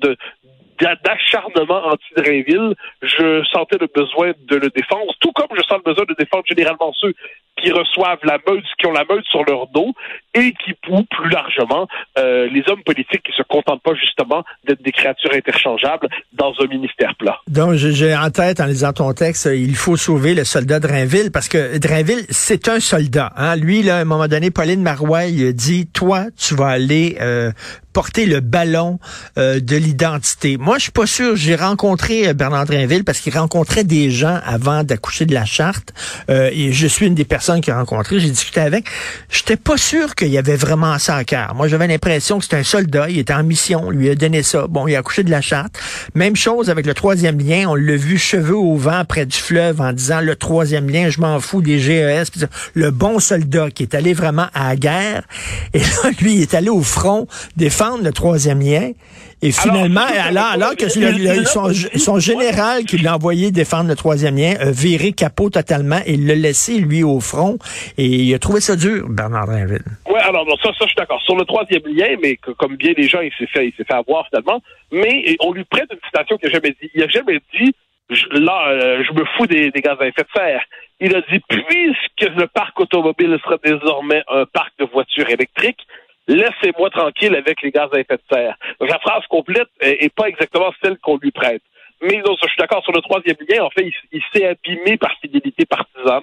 d'acharnement 0.80 1.88
anti-Drainville, 1.88 2.74
je 3.02 3.44
sentais 3.52 3.78
le 3.78 3.88
besoin 3.94 4.32
de 4.46 4.56
le 4.56 4.70
défendre, 4.70 5.12
tout 5.20 5.32
comme 5.32 5.48
je 5.56 5.62
sens 5.62 5.78
le 5.84 5.92
besoin 5.92 6.04
de 6.08 6.14
défendre 6.18 6.44
généralement 6.46 6.92
ceux 6.94 7.12
qui 7.60 7.70
reçoivent 7.70 8.18
la 8.24 8.38
meute, 8.46 8.64
qui 8.78 8.86
ont 8.86 8.92
la 8.92 9.04
meute 9.08 9.24
sur 9.26 9.44
leur 9.44 9.66
dos, 9.68 9.92
et 10.34 10.52
qui, 10.64 10.74
ou 10.88 11.02
plus 11.02 11.30
largement, 11.30 11.86
euh, 12.18 12.48
les 12.50 12.62
hommes 12.68 12.82
politiques 12.84 13.22
qui 13.22 13.32
se 13.36 13.42
contentent 13.42 13.82
pas 13.82 13.94
justement 13.94 14.44
d'être 14.66 14.82
des 14.82 14.92
créatures 14.92 15.32
interchangeables 15.32 16.08
dans 16.32 16.52
un 16.60 16.66
ministère 16.66 17.14
plat. 17.16 17.38
Donc, 17.48 17.74
j'ai 17.74 18.14
en 18.16 18.30
tête, 18.30 18.60
en 18.60 18.66
lisant 18.66 18.92
ton 18.92 19.12
texte, 19.12 19.48
il 19.52 19.74
faut 19.74 19.96
sauver 19.96 20.34
le 20.34 20.44
soldat 20.44 20.80
Drainville, 20.80 21.30
parce 21.32 21.48
que 21.48 21.78
Drainville, 21.78 22.24
c'est 22.30 22.68
un 22.68 22.80
soldat. 22.80 23.32
Hein? 23.36 23.56
Lui, 23.56 23.82
là, 23.82 23.98
à 23.98 24.00
un 24.00 24.04
moment 24.04 24.28
donné, 24.28 24.50
Pauline 24.50 24.82
Marois, 24.82 25.24
il 25.26 25.52
dit, 25.54 25.86
toi, 25.86 26.26
tu 26.36 26.54
vas 26.54 26.68
aller 26.68 27.16
euh, 27.20 27.50
porter 27.98 28.26
le 28.26 28.38
ballon 28.38 29.00
euh, 29.38 29.58
de 29.58 29.74
l'identité. 29.74 30.56
Moi, 30.56 30.76
je 30.78 30.84
suis 30.84 30.92
pas 30.92 31.06
sûr. 31.06 31.34
J'ai 31.34 31.56
rencontré 31.56 32.28
euh, 32.28 32.32
Bernard 32.32 32.64
Drinville 32.64 33.02
parce 33.02 33.18
qu'il 33.18 33.36
rencontrait 33.36 33.82
des 33.82 34.12
gens 34.12 34.38
avant 34.44 34.84
d'accoucher 34.84 35.26
de 35.26 35.34
la 35.34 35.44
charte. 35.44 35.92
Euh, 36.30 36.48
et 36.52 36.70
je 36.70 36.86
suis 36.86 37.08
une 37.08 37.16
des 37.16 37.24
personnes 37.24 37.47
qu'il 37.56 37.72
a. 37.72 37.84
J'ai 38.10 38.30
discuté 38.30 38.60
avec. 38.60 38.86
J'étais 39.30 39.56
pas 39.56 39.76
sûr 39.76 40.14
qu'il 40.14 40.28
y 40.28 40.38
avait 40.38 40.56
vraiment 40.56 40.98
ça 40.98 41.16
à 41.16 41.24
cœur. 41.24 41.54
Moi, 41.54 41.68
j'avais 41.68 41.86
l'impression 41.86 42.38
que 42.38 42.44
c'était 42.44 42.56
un 42.56 42.62
soldat. 42.62 43.08
Il 43.08 43.18
était 43.18 43.32
en 43.32 43.42
mission. 43.42 43.84
On 43.86 43.90
lui 43.90 44.10
a 44.10 44.14
donné 44.14 44.42
ça. 44.42 44.66
Bon, 44.68 44.86
il 44.86 44.94
a 44.94 44.98
accouché 44.98 45.24
de 45.24 45.30
la 45.30 45.40
charte. 45.40 45.78
Même 46.14 46.36
chose 46.36 46.70
avec 46.70 46.86
le 46.86 46.94
troisième 46.94 47.38
lien. 47.38 47.66
On 47.68 47.74
l'a 47.74 47.96
vu 47.96 48.18
cheveux 48.18 48.56
au 48.56 48.76
vent 48.76 49.04
près 49.04 49.26
du 49.26 49.36
fleuve 49.36 49.80
en 49.80 49.92
disant 49.92 50.20
le 50.20 50.36
troisième 50.36 50.88
lien, 50.88 51.10
je 51.10 51.20
m'en 51.20 51.40
fous 51.40 51.62
des 51.62 51.78
GES. 51.78 52.46
Le 52.74 52.90
bon 52.90 53.18
soldat 53.18 53.70
qui 53.70 53.82
est 53.82 53.94
allé 53.94 54.12
vraiment 54.12 54.46
à 54.54 54.68
la 54.68 54.76
guerre. 54.76 55.22
Et 55.74 55.80
là, 55.80 56.10
lui, 56.20 56.42
est 56.42 56.54
allé 56.54 56.68
au 56.68 56.82
front 56.82 57.26
défendre 57.56 58.04
le 58.04 58.12
troisième 58.12 58.60
lien. 58.60 58.92
Et 59.40 59.52
finalement, 59.52 60.00
alors, 60.00 60.46
alors, 60.46 60.76
que 60.76 60.88
son, 60.88 62.18
général 62.18 62.84
qui 62.84 62.98
l'a 62.98 63.14
envoyé 63.14 63.50
défendre 63.52 63.88
le 63.88 63.94
troisième 63.94 64.36
lien 64.36 64.54
a 64.58 64.70
viré 64.70 65.12
capot 65.12 65.48
totalement 65.48 66.00
et 66.06 66.16
l'a 66.16 66.34
laissé, 66.34 66.78
lui, 66.78 67.04
au 67.04 67.20
front. 67.20 67.58
Et 67.96 68.06
il 68.06 68.34
a 68.34 68.38
trouvé 68.38 68.60
ça 68.60 68.74
dur, 68.74 69.06
Bernard 69.08 69.46
Drinville. 69.46 69.84
Oui, 70.08 70.18
alors 70.20 70.44
ça, 70.62 70.70
ça, 70.70 70.72
je 70.80 70.86
suis 70.86 70.96
d'accord. 70.96 71.20
Sur 71.22 71.36
le 71.36 71.44
troisième 71.44 71.82
lien, 71.86 72.16
mais 72.20 72.36
comme 72.36 72.76
bien 72.76 72.92
les 72.96 73.06
gens, 73.06 73.20
il 73.20 73.32
s'est 73.38 73.46
fait, 73.46 73.68
il 73.68 73.72
s'est 73.76 73.84
fait 73.84 73.94
avoir 73.94 74.26
finalement. 74.26 74.60
Mais 74.90 75.36
on 75.40 75.52
lui 75.52 75.64
prête 75.64 75.88
une 75.92 76.00
citation 76.04 76.36
qu'il 76.38 76.48
n'a 76.48 76.54
jamais 76.54 76.70
dit. 76.70 76.90
Il 76.94 77.00
n'a 77.00 77.08
jamais 77.08 77.40
dit 77.54 77.74
là, 78.10 78.68
euh, 78.68 79.04
je 79.06 79.12
me 79.12 79.24
fous 79.36 79.46
des, 79.46 79.70
des, 79.70 79.80
gaz 79.80 79.96
à 80.00 80.06
effet 80.06 80.22
de 80.22 80.28
serre. 80.34 80.62
Il 81.00 81.14
a 81.14 81.20
dit, 81.20 81.40
puisque 81.48 82.36
le 82.36 82.46
parc 82.46 82.80
automobile 82.80 83.38
sera 83.44 83.56
désormais 83.62 84.22
un 84.28 84.46
parc 84.46 84.72
de 84.78 84.86
voitures 84.86 85.28
électriques, 85.28 85.86
laissez-moi 86.28 86.90
tranquille 86.90 87.34
avec 87.34 87.62
les 87.62 87.70
gaz 87.70 87.88
à 87.92 87.98
effet 87.98 88.16
de 88.16 88.22
serre. 88.30 88.56
Donc, 88.80 88.90
la 88.90 88.98
phrase 88.98 89.26
complète 89.28 89.68
est, 89.80 90.14
pas 90.14 90.28
exactement 90.28 90.72
celle 90.82 90.98
qu'on 90.98 91.16
lui 91.16 91.30
prête. 91.32 91.62
Mais 92.00 92.22
je 92.24 92.48
suis 92.48 92.56
d'accord 92.58 92.84
sur 92.84 92.92
le 92.92 93.00
troisième 93.00 93.36
lien. 93.48 93.64
En 93.64 93.70
fait, 93.70 93.90
il, 94.12 94.22
s'est 94.32 94.46
abîmé 94.46 94.96
par 94.98 95.10
fidélité 95.20 95.64
partisane. 95.66 96.22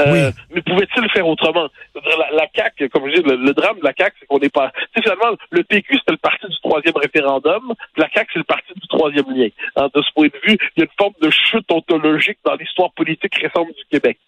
Euh, 0.00 0.32
Mais 0.50 0.60
pouvait-il 0.60 1.08
faire 1.10 1.28
autrement? 1.28 1.68
La, 1.94 2.30
la 2.32 2.46
CAC, 2.48 2.88
comme 2.92 3.08
je 3.08 3.20
dis, 3.20 3.22
le, 3.22 3.52
drame 3.52 3.78
de 3.78 3.84
la 3.84 3.92
CAC, 3.92 4.14
c'est 4.18 4.26
qu'on 4.26 4.40
n'est 4.40 4.48
pas. 4.48 4.72
Tu 4.72 4.80
sais, 4.96 5.02
finalement, 5.02 5.36
le 5.50 5.62
PQ 5.62 5.98
c'était 5.98 6.12
le 6.12 6.16
parti 6.16 6.48
du 6.48 6.58
troisième 6.60 6.96
référendum. 6.96 7.74
La 7.96 8.08
CAC 8.08 8.26
c'est 8.32 8.40
le 8.40 8.44
parti 8.44 8.72
du 8.74 8.88
troisième 8.88 9.30
lien. 9.32 9.48
Hein, 9.76 9.88
de 9.94 10.02
ce 10.02 10.12
point 10.14 10.26
de 10.26 10.40
vue, 10.48 10.58
il 10.76 10.80
y 10.80 10.82
a 10.82 10.84
une 10.86 10.98
forme 10.98 11.14
de 11.20 11.30
chute 11.30 11.70
ontologique 11.70 12.38
dans 12.44 12.56
l'histoire 12.56 12.90
politique 12.94 13.36
récente 13.36 13.68
du 13.68 13.84
Québec. 13.88 14.18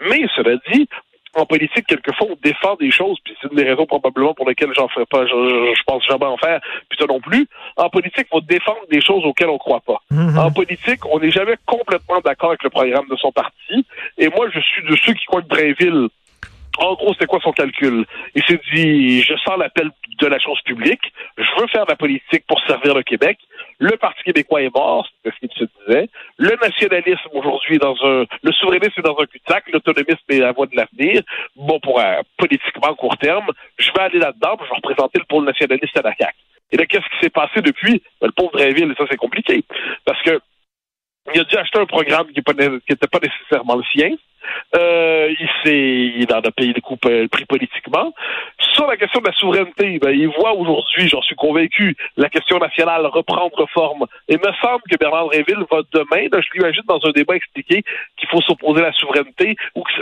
Mais 0.00 0.26
cela 0.36 0.56
dit, 0.72 0.88
en 1.36 1.46
politique, 1.46 1.86
quelquefois, 1.86 2.28
on 2.30 2.36
défend 2.42 2.74
des 2.76 2.90
choses, 2.90 3.18
puis 3.24 3.34
c'est 3.40 3.48
une 3.50 3.56
des 3.56 3.64
raisons 3.64 3.86
probablement 3.86 4.34
pour 4.34 4.48
lesquelles 4.48 4.72
j'en 4.74 4.88
ferai 4.88 5.06
pas, 5.06 5.26
je, 5.26 5.74
je, 5.76 5.82
pense 5.86 6.04
jamais 6.06 6.24
en 6.24 6.36
faire, 6.36 6.60
puis 6.88 6.98
toi 6.98 7.06
non 7.08 7.20
plus. 7.20 7.46
En 7.76 7.88
politique, 7.90 8.26
faut 8.30 8.40
défendre 8.40 8.80
des 8.90 9.00
choses 9.00 9.24
auxquelles 9.24 9.48
on 9.48 9.58
croit 9.58 9.80
pas. 9.80 10.00
Mm-hmm. 10.12 10.38
En 10.38 10.50
politique, 10.50 11.04
on 11.06 11.20
n'est 11.20 11.30
jamais 11.30 11.56
complètement 11.66 12.20
d'accord 12.24 12.50
avec 12.50 12.62
le 12.62 12.70
programme 12.70 13.06
de 13.10 13.16
son 13.16 13.32
parti. 13.32 13.86
Et 14.18 14.28
moi, 14.28 14.48
je 14.52 14.60
suis 14.60 14.82
de 14.88 14.96
ceux 15.04 15.12
qui 15.14 15.24
croient 15.26 15.42
que 15.42 15.48
Drainville 15.48 16.08
en 16.78 16.94
gros, 16.94 17.14
c'est 17.18 17.26
quoi 17.26 17.40
son 17.42 17.52
calcul? 17.52 18.04
Il 18.34 18.44
s'est 18.44 18.60
dit, 18.74 19.22
je 19.22 19.34
sens 19.36 19.58
l'appel 19.58 19.90
de 20.20 20.26
la 20.26 20.38
chose 20.38 20.60
publique, 20.62 21.12
je 21.36 21.60
veux 21.60 21.66
faire 21.68 21.84
de 21.84 21.90
la 21.90 21.96
politique 21.96 22.44
pour 22.46 22.60
servir 22.66 22.94
le 22.94 23.02
Québec. 23.02 23.38
Le 23.78 23.96
Parti 23.96 24.22
québécois 24.22 24.62
est 24.62 24.74
mort, 24.74 25.06
c'est 25.22 25.32
ce 25.34 25.38
qu'il 25.40 25.50
se 25.52 25.64
disait. 25.84 26.08
Le 26.38 26.56
nationalisme 26.62 27.28
aujourd'hui 27.32 27.76
est 27.76 27.82
dans 27.82 27.96
un, 28.02 28.24
le 28.42 28.52
souverainisme 28.52 29.00
est 29.00 29.02
dans 29.02 29.18
un 29.18 29.26
cul-de-sac, 29.26 29.64
l'autonomisme 29.72 30.24
est 30.30 30.38
la 30.38 30.52
voie 30.52 30.66
de 30.66 30.76
l'avenir. 30.76 31.22
Bon, 31.56 31.78
pour 31.80 32.00
un, 32.00 32.20
politiquement 32.38 32.94
court 32.94 33.16
terme, 33.18 33.50
je 33.78 33.90
vais 33.92 34.02
aller 34.02 34.18
là-dedans, 34.18 34.56
je 34.60 34.68
vais 34.68 34.76
représenter 34.76 35.18
le 35.18 35.26
pôle 35.26 35.44
nationaliste 35.44 35.96
à 35.98 36.02
la 36.02 36.14
CAQ. 36.14 36.34
Et 36.72 36.76
là, 36.76 36.86
qu'est-ce 36.86 37.04
qui 37.04 37.18
s'est 37.20 37.30
passé 37.30 37.60
depuis? 37.60 38.02
Ben, 38.20 38.28
le 38.28 38.32
pauvre 38.32 38.52
Drainville, 38.52 38.94
ça 38.96 39.04
c'est 39.10 39.16
compliqué. 39.16 39.62
Parce 40.04 40.20
que 40.22 40.40
il 41.34 41.40
a 41.40 41.44
dû 41.44 41.56
acheter 41.56 41.78
un 41.80 41.86
programme 41.86 42.28
qui 42.28 42.40
n'était 42.40 43.06
pas 43.08 43.18
nécessairement 43.18 43.76
le 43.76 43.84
sien. 43.92 44.14
Euh, 44.74 45.32
il 45.38 45.48
s'est, 45.62 46.12
il 46.18 46.26
en 46.32 46.40
a 46.40 46.50
payé 46.50 46.72
le, 46.72 46.80
coup, 46.80 46.96
le 47.04 47.26
prix 47.28 47.44
politiquement. 47.44 48.12
Sur 48.74 48.86
la 48.86 48.96
question 48.96 49.20
de 49.20 49.26
la 49.26 49.32
souveraineté, 49.32 49.98
ben, 49.98 50.10
il 50.10 50.28
voit 50.28 50.52
aujourd'hui, 50.52 51.08
j'en 51.08 51.22
suis 51.22 51.36
convaincu, 51.36 51.96
la 52.16 52.28
question 52.28 52.58
nationale 52.58 53.06
reprendre 53.06 53.66
forme. 53.72 54.06
Et 54.28 54.36
me 54.36 54.52
semble 54.60 54.82
que 54.90 54.96
Bernard 54.98 55.28
Réville 55.28 55.64
va 55.70 55.80
demain, 55.92 56.28
là, 56.30 56.40
je 56.40 56.48
l'imagine 56.54 56.82
dans 56.86 57.00
un 57.04 57.10
débat 57.10 57.36
expliquer 57.36 57.82
qu'il 58.16 58.28
faut 58.28 58.40
s'opposer 58.42 58.80
à 58.82 58.86
la 58.86 58.92
souveraineté 58.92 59.56
ou 59.74 59.82
que 59.82 59.92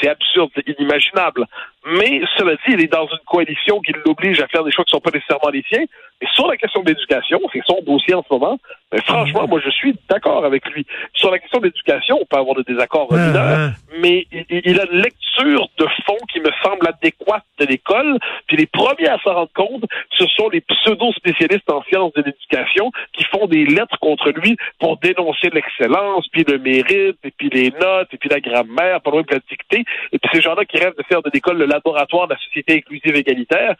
c'est 0.00 0.08
absurde, 0.08 0.50
inimaginable. 0.66 1.46
Mais 1.86 2.20
cela 2.36 2.54
dit, 2.54 2.74
il 2.74 2.80
est 2.82 2.92
dans 2.92 3.06
une 3.06 3.24
coalition 3.26 3.80
qui 3.80 3.92
l'oblige 4.04 4.40
à 4.40 4.46
faire 4.48 4.64
des 4.64 4.72
choix 4.72 4.84
qui 4.84 4.94
ne 4.94 4.98
sont 4.98 5.00
pas 5.00 5.10
nécessairement 5.12 5.50
les 5.50 5.64
siens. 5.68 5.84
Et 6.20 6.26
sur 6.34 6.48
la 6.48 6.56
question 6.56 6.82
de 6.82 6.88
l'éducation, 6.88 7.40
c'est 7.52 7.62
son 7.66 7.80
dossier 7.86 8.14
en 8.14 8.22
ce 8.22 8.32
moment, 8.32 8.58
mais 8.92 9.00
franchement, 9.02 9.46
moi, 9.46 9.60
je 9.64 9.70
suis 9.70 9.94
d'accord 10.10 10.44
avec 10.44 10.68
lui. 10.70 10.84
Sur 11.14 11.30
la 11.30 11.38
question 11.38 11.60
de 11.60 11.66
l'éducation, 11.66 12.18
on 12.20 12.26
peut 12.26 12.38
avoir 12.38 12.56
des 12.56 12.64
désaccords 12.64 13.12
mineurs, 13.12 13.67
mais 14.00 14.26
il, 14.30 14.80
a 14.80 14.84
une 14.90 15.00
lecture 15.00 15.68
de 15.78 15.86
fond 16.06 16.18
qui 16.32 16.40
me 16.40 16.50
semble 16.62 16.86
adéquate 16.86 17.44
de 17.58 17.66
l'école. 17.66 18.18
Puis 18.46 18.56
les 18.56 18.66
premiers 18.66 19.08
à 19.08 19.18
s'en 19.18 19.34
rendre 19.34 19.52
compte, 19.54 19.84
ce 20.16 20.26
sont 20.36 20.48
les 20.48 20.60
pseudo-spécialistes 20.60 21.70
en 21.70 21.82
sciences 21.84 22.12
de 22.14 22.22
l'éducation 22.22 22.90
qui 23.12 23.24
font 23.24 23.46
des 23.46 23.64
lettres 23.64 23.98
contre 24.00 24.30
lui 24.30 24.56
pour 24.78 24.98
dénoncer 24.98 25.50
l'excellence, 25.50 26.26
puis 26.28 26.44
le 26.46 26.58
mérite, 26.58 27.18
et 27.24 27.30
puis 27.30 27.50
les 27.50 27.70
notes, 27.70 28.08
et 28.12 28.16
puis 28.16 28.28
la 28.28 28.40
grammaire, 28.40 29.00
pas 29.00 29.10
loin 29.10 29.22
de 29.22 29.34
la 29.34 29.40
dictée. 29.48 29.84
Et 30.12 30.18
puis 30.18 30.30
ces 30.32 30.40
gens-là 30.40 30.64
qui 30.64 30.78
rêvent 30.78 30.96
de 30.96 31.04
faire 31.04 31.22
de 31.22 31.30
l'école 31.32 31.58
le 31.58 31.66
laboratoire 31.66 32.28
de 32.28 32.34
la 32.34 32.40
société 32.40 32.76
inclusive 32.76 33.16
égalitaire, 33.16 33.74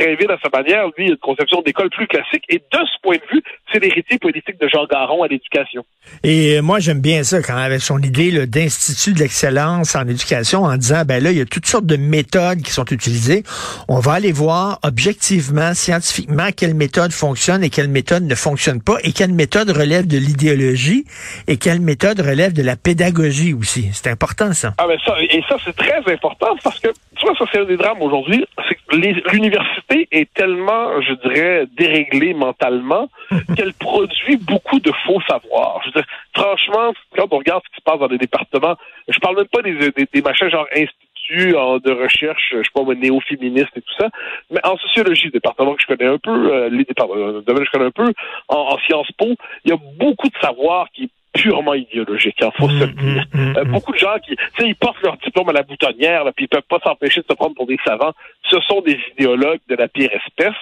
vite 0.00 0.30
à 0.30 0.38
sa 0.42 0.48
manière, 0.56 0.86
lui, 0.96 1.08
une 1.08 1.16
conception 1.16 1.62
d'école 1.62 1.90
plus 1.90 2.06
classique. 2.06 2.44
Et 2.48 2.58
de 2.58 2.78
ce 2.78 3.00
point 3.02 3.16
de 3.16 3.22
vue, 3.32 3.42
c'est 3.72 3.78
l'héritier 3.80 4.18
politique 4.18 4.60
de 4.60 4.68
Jean 4.68 4.86
Garon 4.86 5.22
à 5.22 5.28
l'éducation. 5.28 5.84
Et 6.22 6.60
moi, 6.60 6.80
j'aime 6.80 7.00
bien 7.00 7.22
ça 7.22 7.42
quand 7.42 7.56
avec 7.56 7.80
son 7.80 7.98
idée 7.98 8.46
d'institut 8.46 9.14
de 9.14 9.20
l'excellence 9.20 9.94
en 9.96 10.06
éducation 10.06 10.64
en 10.64 10.76
disant, 10.76 11.02
ben 11.06 11.22
là, 11.22 11.30
il 11.30 11.38
y 11.38 11.40
a 11.40 11.44
toutes 11.44 11.66
sortes 11.66 11.86
de 11.86 11.96
méthodes 11.96 12.62
qui 12.62 12.70
sont 12.70 12.84
utilisées. 12.90 13.42
On 13.88 13.98
va 14.00 14.12
aller 14.12 14.32
voir 14.32 14.78
objectivement, 14.82 15.74
scientifiquement, 15.74 16.48
quelle 16.56 16.74
méthode 16.74 17.12
fonctionne 17.12 17.64
et 17.64 17.70
quelle 17.70 17.88
méthode 17.88 18.24
ne 18.24 18.34
fonctionne 18.34 18.82
pas 18.82 18.96
et 19.02 19.12
quelle 19.12 19.32
méthode 19.32 19.70
relève 19.70 20.06
de 20.06 20.18
l'idéologie 20.18 21.04
et 21.48 21.56
quelle 21.56 21.80
méthode 21.80 22.20
relève 22.20 22.52
de 22.52 22.62
la 22.62 22.76
pédagogie 22.76 23.54
aussi. 23.54 23.88
C'est 23.92 24.10
important, 24.10 24.52
ça. 24.52 24.74
Ah, 24.78 24.86
ben 24.86 24.98
ça, 25.04 25.14
et 25.20 25.42
ça, 25.48 25.56
c'est 25.64 25.76
très 25.76 26.12
important 26.12 26.56
parce 26.62 26.80
que, 26.80 26.88
tu 27.16 27.24
vois, 27.26 27.34
ça, 27.38 27.44
c'est 27.52 27.60
un 27.60 27.64
des 27.64 27.76
drames 27.76 28.00
aujourd'hui. 28.00 28.44
L'université 28.92 30.08
est 30.10 30.32
tellement, 30.34 31.00
je 31.00 31.14
dirais, 31.14 31.66
déréglée 31.76 32.34
mentalement 32.34 33.08
qu'elle 33.56 33.72
produit 33.74 34.36
beaucoup 34.36 34.78
de 34.80 34.92
faux 35.06 35.20
savoirs. 35.28 35.80
Je 35.84 35.88
veux 35.88 36.02
dire, 36.02 36.06
franchement, 36.34 36.92
quand 37.16 37.26
on 37.30 37.38
regarde 37.38 37.62
ce 37.64 37.70
qui 37.70 37.76
se 37.76 37.82
passe 37.82 37.98
dans 37.98 38.08
les 38.08 38.18
départements, 38.18 38.76
je 39.08 39.18
parle 39.18 39.36
même 39.36 39.46
pas 39.46 39.62
des, 39.62 39.90
des, 39.90 40.22
machins 40.22 40.50
genre 40.50 40.66
instituts 40.72 41.52
de 41.52 41.90
recherche, 41.90 42.52
je 42.52 42.62
sais 42.62 42.70
pas, 42.74 42.94
néo-féministe 42.94 43.70
et 43.76 43.80
tout 43.80 43.94
ça, 43.98 44.10
mais 44.50 44.60
en 44.64 44.76
sociologie, 44.76 45.30
département 45.30 45.74
que 45.74 45.82
je 45.82 45.86
connais 45.86 46.10
un 46.10 46.18
peu, 46.18 46.52
euh, 46.52 46.68
les 46.68 46.84
départements, 46.84 47.16
euh, 47.16 47.40
domaine 47.40 47.64
que 47.64 47.66
je 47.66 47.70
connais 47.70 47.86
un 47.86 47.90
peu, 47.90 48.12
en, 48.48 48.76
Sciences 48.86 49.10
Po, 49.18 49.26
il 49.64 49.70
y 49.70 49.72
a 49.72 49.78
beaucoup 49.98 50.28
de 50.28 50.36
savoir 50.40 50.88
qui 50.92 51.04
est 51.04 51.10
purement 51.34 51.74
idéologique, 51.74 52.36
il 52.38 52.44
hein, 52.44 52.52
faut 52.56 52.68
se 52.68 52.84
le 52.84 52.86
mm, 52.86 52.94
dire. 52.94 53.24
Mm, 53.32 53.56
euh, 53.56 53.64
mm, 53.64 53.72
beaucoup 53.72 53.92
de 53.92 53.98
gens 53.98 54.16
qui, 54.24 54.36
tu 54.36 54.44
sais, 54.58 54.68
ils 54.68 54.76
portent 54.76 55.02
leur 55.02 55.16
diplôme 55.18 55.48
à 55.48 55.52
la 55.52 55.62
boutonnière, 55.62 56.24
puis 56.34 56.46
ils 56.46 56.48
peuvent 56.48 56.62
pas 56.62 56.78
s'empêcher 56.82 57.20
de 57.20 57.26
se 57.28 57.34
prendre 57.34 57.54
pour 57.54 57.66
des 57.66 57.78
savants. 57.84 58.12
Ce 58.48 58.58
sont 58.60 58.80
des 58.80 58.98
idéologues 59.12 59.60
de 59.68 59.74
la 59.74 59.88
pire 59.88 60.10
espèce. 60.12 60.54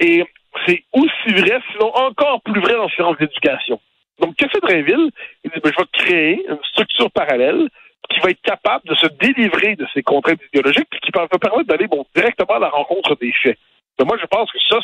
Et 0.00 0.24
c'est 0.66 0.84
aussi 0.92 1.32
vrai, 1.34 1.60
sinon 1.72 1.94
encore 1.94 2.40
plus 2.42 2.60
vrai 2.60 2.76
en 2.76 2.88
sciences 2.88 3.18
d'éducation. 3.18 3.80
Donc, 4.20 4.36
que 4.36 4.46
fait 4.48 4.60
Drainville? 4.62 5.10
Il 5.44 5.50
dit, 5.50 5.60
ben, 5.62 5.72
je 5.76 5.82
vais 5.82 5.88
créer 5.92 6.46
une 6.48 6.58
structure 6.70 7.10
parallèle 7.10 7.68
qui 8.10 8.20
va 8.20 8.30
être 8.30 8.42
capable 8.42 8.88
de 8.88 8.94
se 8.94 9.06
délivrer 9.20 9.74
de 9.76 9.86
ces 9.92 10.02
contraintes 10.02 10.40
idéologiques, 10.52 10.88
puis 10.90 11.00
qui 11.00 11.10
va 11.12 11.26
permettre 11.26 11.68
d'aller 11.68 11.86
bon, 11.86 12.04
directement 12.14 12.56
à 12.56 12.58
la 12.60 12.68
rencontre 12.68 13.16
des 13.16 13.32
faits. 13.32 13.58
Mais 14.02 14.06
moi, 14.06 14.18
je 14.20 14.26
pense 14.26 14.50
que 14.50 14.58
ça, 14.68 14.78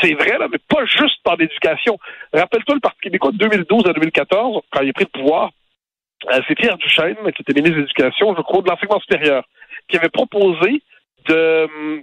c'est 0.00 0.14
vrai, 0.14 0.38
mais 0.48 0.58
pas 0.68 0.84
juste 0.84 1.18
dans 1.24 1.34
l'éducation. 1.34 1.98
Rappelle-toi 2.32 2.76
le 2.76 2.80
Parti 2.80 3.00
québécois 3.00 3.32
de 3.32 3.38
2012 3.38 3.88
à 3.88 3.92
2014, 3.92 4.62
quand 4.70 4.82
il 4.82 4.90
a 4.90 4.92
pris 4.92 5.04
le 5.12 5.20
pouvoir, 5.20 5.50
euh, 6.30 6.40
c'est 6.46 6.54
Pierre 6.54 6.76
Duchesne, 6.76 7.16
qui 7.34 7.42
était 7.42 7.54
ministre 7.54 7.78
de 7.78 7.80
l'Éducation, 7.80 8.36
je 8.36 8.42
crois, 8.42 8.62
de 8.62 8.68
l'enseignement 8.68 9.00
supérieur, 9.00 9.42
qui 9.88 9.96
avait 9.96 10.10
proposé 10.10 10.80
de 11.26 11.64
hum, 11.64 12.02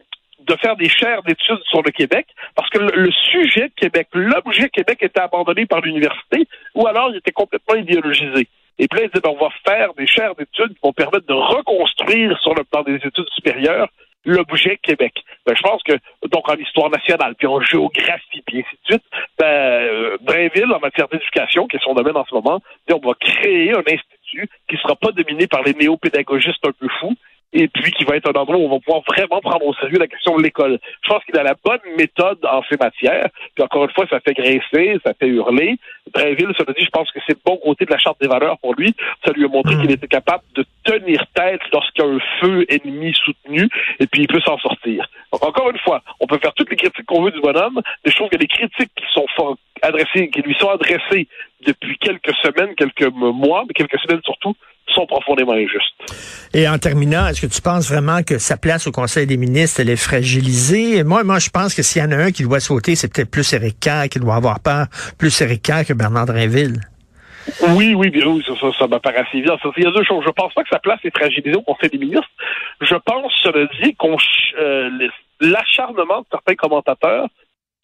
faire 0.62 0.75
des 0.75 0.89
chaires 0.89 1.24
d'études 1.24 1.63
sur 1.70 1.82
le 1.82 1.92
Québec, 1.92 2.28
parce 2.56 2.70
que 2.72 2.80
le, 2.80 3.10
sujet 3.32 3.72
Québec, 3.78 4.10
l'objet 4.12 4.68
Québec 4.68 4.98
était 5.01 5.22
abandonné 5.22 5.66
par 5.66 5.80
l'université, 5.80 6.46
ou 6.75 6.88
alors 6.88 7.10
il 7.12 7.18
était 7.20 7.32
complètement 7.32 7.75
idéologisé. 7.75 8.50
Et 8.80 8.89
puis 8.89 9.00
là, 9.00 9.06
il 9.06 9.12
dit, 9.12 9.22
ben, 9.22 9.30
on 9.30 9.42
va 9.42 9.50
faire 9.66 9.94
des 9.94 10.08
chaires 10.08 10.36
d'études 10.36 10.74
qui 10.74 10.80
vont 10.84 10.92
permettre 10.92 11.25
de 11.25 11.34
reconstruire 11.34 12.38
sur 12.42 12.54
le 12.54 12.66
plan 12.66 12.84
des 12.84 12.96
études 12.96 13.30
supérieures 13.34 13.88
l'objet 14.26 14.78
Québec. 14.82 15.14
Ben, 15.46 15.56
je 15.56 15.62
pense 15.62 15.82
que, 15.84 15.94
donc 16.28 16.50
en 16.50 16.56
histoire 16.56 16.90
nationale, 16.90 17.36
puis 17.36 17.48
en 17.48 17.62
géographie, 17.62 18.42
puis 18.46 18.60
ainsi 18.60 18.76
de 18.84 18.94
suite, 18.94 19.04
ben, 19.38 19.46
euh, 19.46 20.18
Blainville, 20.22 20.72
en 20.74 20.80
matière 20.80 21.08
d'éducation, 21.08 21.68
qui 21.68 21.78
est 21.78 21.84
son 21.84 21.94
domaine 21.94 22.18
en 22.18 22.26
ce 22.26 22.34
moment, 22.36 22.62
on 22.92 23.08
va 23.08 23.14
créer 23.20 23.72
un 23.72 23.84
institut 23.88 24.50
qui 24.68 24.76
ne 24.76 24.80
sera 24.80 24.96
pas 24.96 25.12
dominé 25.12 25.48
par 25.48 25.64
les 25.64 25.74
néo-pédagogistes 25.74 26.66
un 26.66 26.72
peu 26.72 26.88
fous, 27.00 27.16
et 27.53 27.68
puis 27.68 27.91
qui 27.91 28.03
va 28.03 28.15
être 28.15 28.29
un 28.29 28.39
endroit 28.39 28.58
où 28.58 28.65
on 28.65 28.70
va 28.70 28.79
pouvoir 28.79 29.01
vraiment 29.08 29.41
prendre 29.41 29.65
au 29.65 29.74
sérieux 29.75 29.98
la 29.98 30.08
question 30.08 30.38
de 30.38 30.44
l'école. 30.44 30.79
Je 31.03 31.10
pense 31.10 31.24
qu'il 31.25 31.38
a 31.38 31.44
la 31.44 31.56
bonne 31.63 31.79
méthode 31.98 32.38
en 32.46 32.62
ces 32.70 32.77
matières. 32.77 33.27
Puis 33.56 33.63
encore 33.63 33.86
une 33.86 33.91
fois, 33.91 34.06
ça 34.10 34.20
fait 34.20 34.34
grincer, 34.34 35.00
ça 35.03 35.13
fait 35.13 35.27
hurler. 35.27 35.77
Drainville, 36.13 36.53
ça 36.58 36.63
veut 36.68 36.74
dire, 36.74 36.86
je 36.86 36.89
pense 36.89 37.12
que 37.12 37.20
c'est 37.25 37.34
le 37.34 37.41
bon 37.44 37.58
côté 37.58 37.86
de 37.86 37.91
la 37.91 37.98
charte 37.98 38.20
des 38.22 38.27
valeurs 38.27 38.58
pour 38.60 38.75
lui. 38.75 38.94
Ça 39.25 39.32
lui 39.32 39.46
a 39.46 39.48
montré 39.48 39.75
hmm. 39.75 39.82
qu'il 39.82 39.91
était 39.91 40.08
capable 40.08 40.44
de 40.56 40.65
tenir 40.84 41.25
tête 41.34 41.62
lorsqu'il 41.74 42.03
y 42.03 42.08
a 42.08 42.12
un 42.12 42.20
feu 42.39 42.65
ennemi 42.70 43.13
soutenu, 43.13 43.68
et 44.00 44.08
puis 44.08 44.22
il 44.22 44.27
peut 44.27 44.41
s'en 44.41 44.58
sortir. 44.58 45.08
Donc, 45.32 45.44
encore 45.44 45.70
une 45.70 45.77
fois, 45.79 46.01
on 46.20 46.27
peut 46.27 46.39
faire 46.39 46.53
toutes 46.53 46.70
les 46.70 46.77
critiques 46.77 47.06
qu'on 47.06 47.24
veut 47.24 47.32
du 47.32 47.41
bonhomme, 47.41 47.82
mais 48.03 48.12
je 48.12 48.15
trouve 48.15 48.29
que 48.29 48.38
les 48.38 48.48
critiques 48.48 48.91
qui 48.96 49.06
sont 49.13 49.58
adressées, 49.82 50.29
qui 50.29 50.41
lui 50.41 50.56
sont 50.56 50.70
adressées 50.70 51.27
depuis 51.65 51.98
quelques 51.98 52.34
semaines, 52.41 52.75
quelques 52.75 53.12
mois, 53.13 53.65
mais 53.68 53.74
quelques 53.74 54.00
semaines 54.00 54.22
surtout, 54.24 54.56
sont 55.00 55.08
profondément 55.08 55.53
injustes. 55.53 55.94
Et 56.53 56.68
en 56.68 56.77
terminant, 56.77 57.27
est-ce 57.27 57.41
que 57.41 57.48
tu 57.48 57.62
penses 57.62 57.89
vraiment 57.89 58.24
que 58.24 58.38
sa 58.38 58.58
place 58.58 58.88
au 58.88 58.91
Conseil 58.91 59.27
des 59.27 59.38
ministres, 59.38 59.79
elle 59.79 59.89
est 59.89 59.96
fragilisée? 59.96 61.03
Moi, 61.03 61.24
moi, 61.24 61.39
je 61.39 61.50
pense 61.50 61.74
que 61.74 61.82
s'il 61.82 62.01
y 62.01 62.06
en 62.06 62.12
a 62.12 62.18
un 62.18 62.32
qui 62.32 62.44
doit 62.44 62.60
sauter, 62.60 62.96
c'est 62.96 63.12
peut-être 63.13 63.32
plus 63.32 63.53
Éric 63.53 63.79
Kerr, 63.79 64.10
qui 64.10 64.20
doit 64.20 64.36
avoir 64.36 64.60
peur, 64.60 64.88
plus 65.18 65.41
Éric 65.41 65.62
Kerr 65.62 65.86
que 65.86 65.94
Bernard 65.94 66.25
Drinville. 66.25 66.82
Oui, 67.70 67.96
oui, 67.96 68.10
bien 68.10 68.27
oui, 68.27 68.44
ça, 68.46 68.53
ça, 68.60 68.68
ça 68.77 68.88
m'apparaît 68.88 69.25
assez 69.27 69.41
bien. 69.41 69.56
Il 69.77 69.84
y 69.84 69.88
a 69.88 69.91
deux 69.91 70.03
choses. 70.03 70.24
Je 70.25 70.32
pense 70.32 70.53
pas 70.53 70.63
que 70.63 70.70
sa 70.70 70.79
place 70.79 71.00
est 71.03 71.15
fragilisée 71.15 71.56
au 71.56 71.62
Conseil 71.62 71.89
des 71.89 71.98
ministres. 71.98 72.29
Je 72.82 72.96
pense, 72.96 73.32
cela 73.44 73.68
dit, 73.82 73.96
qu'on 73.96 74.18
euh, 74.60 74.89
l'acharnement 75.39 76.20
de 76.20 76.25
certains 76.32 76.56
commentateurs 76.56 77.27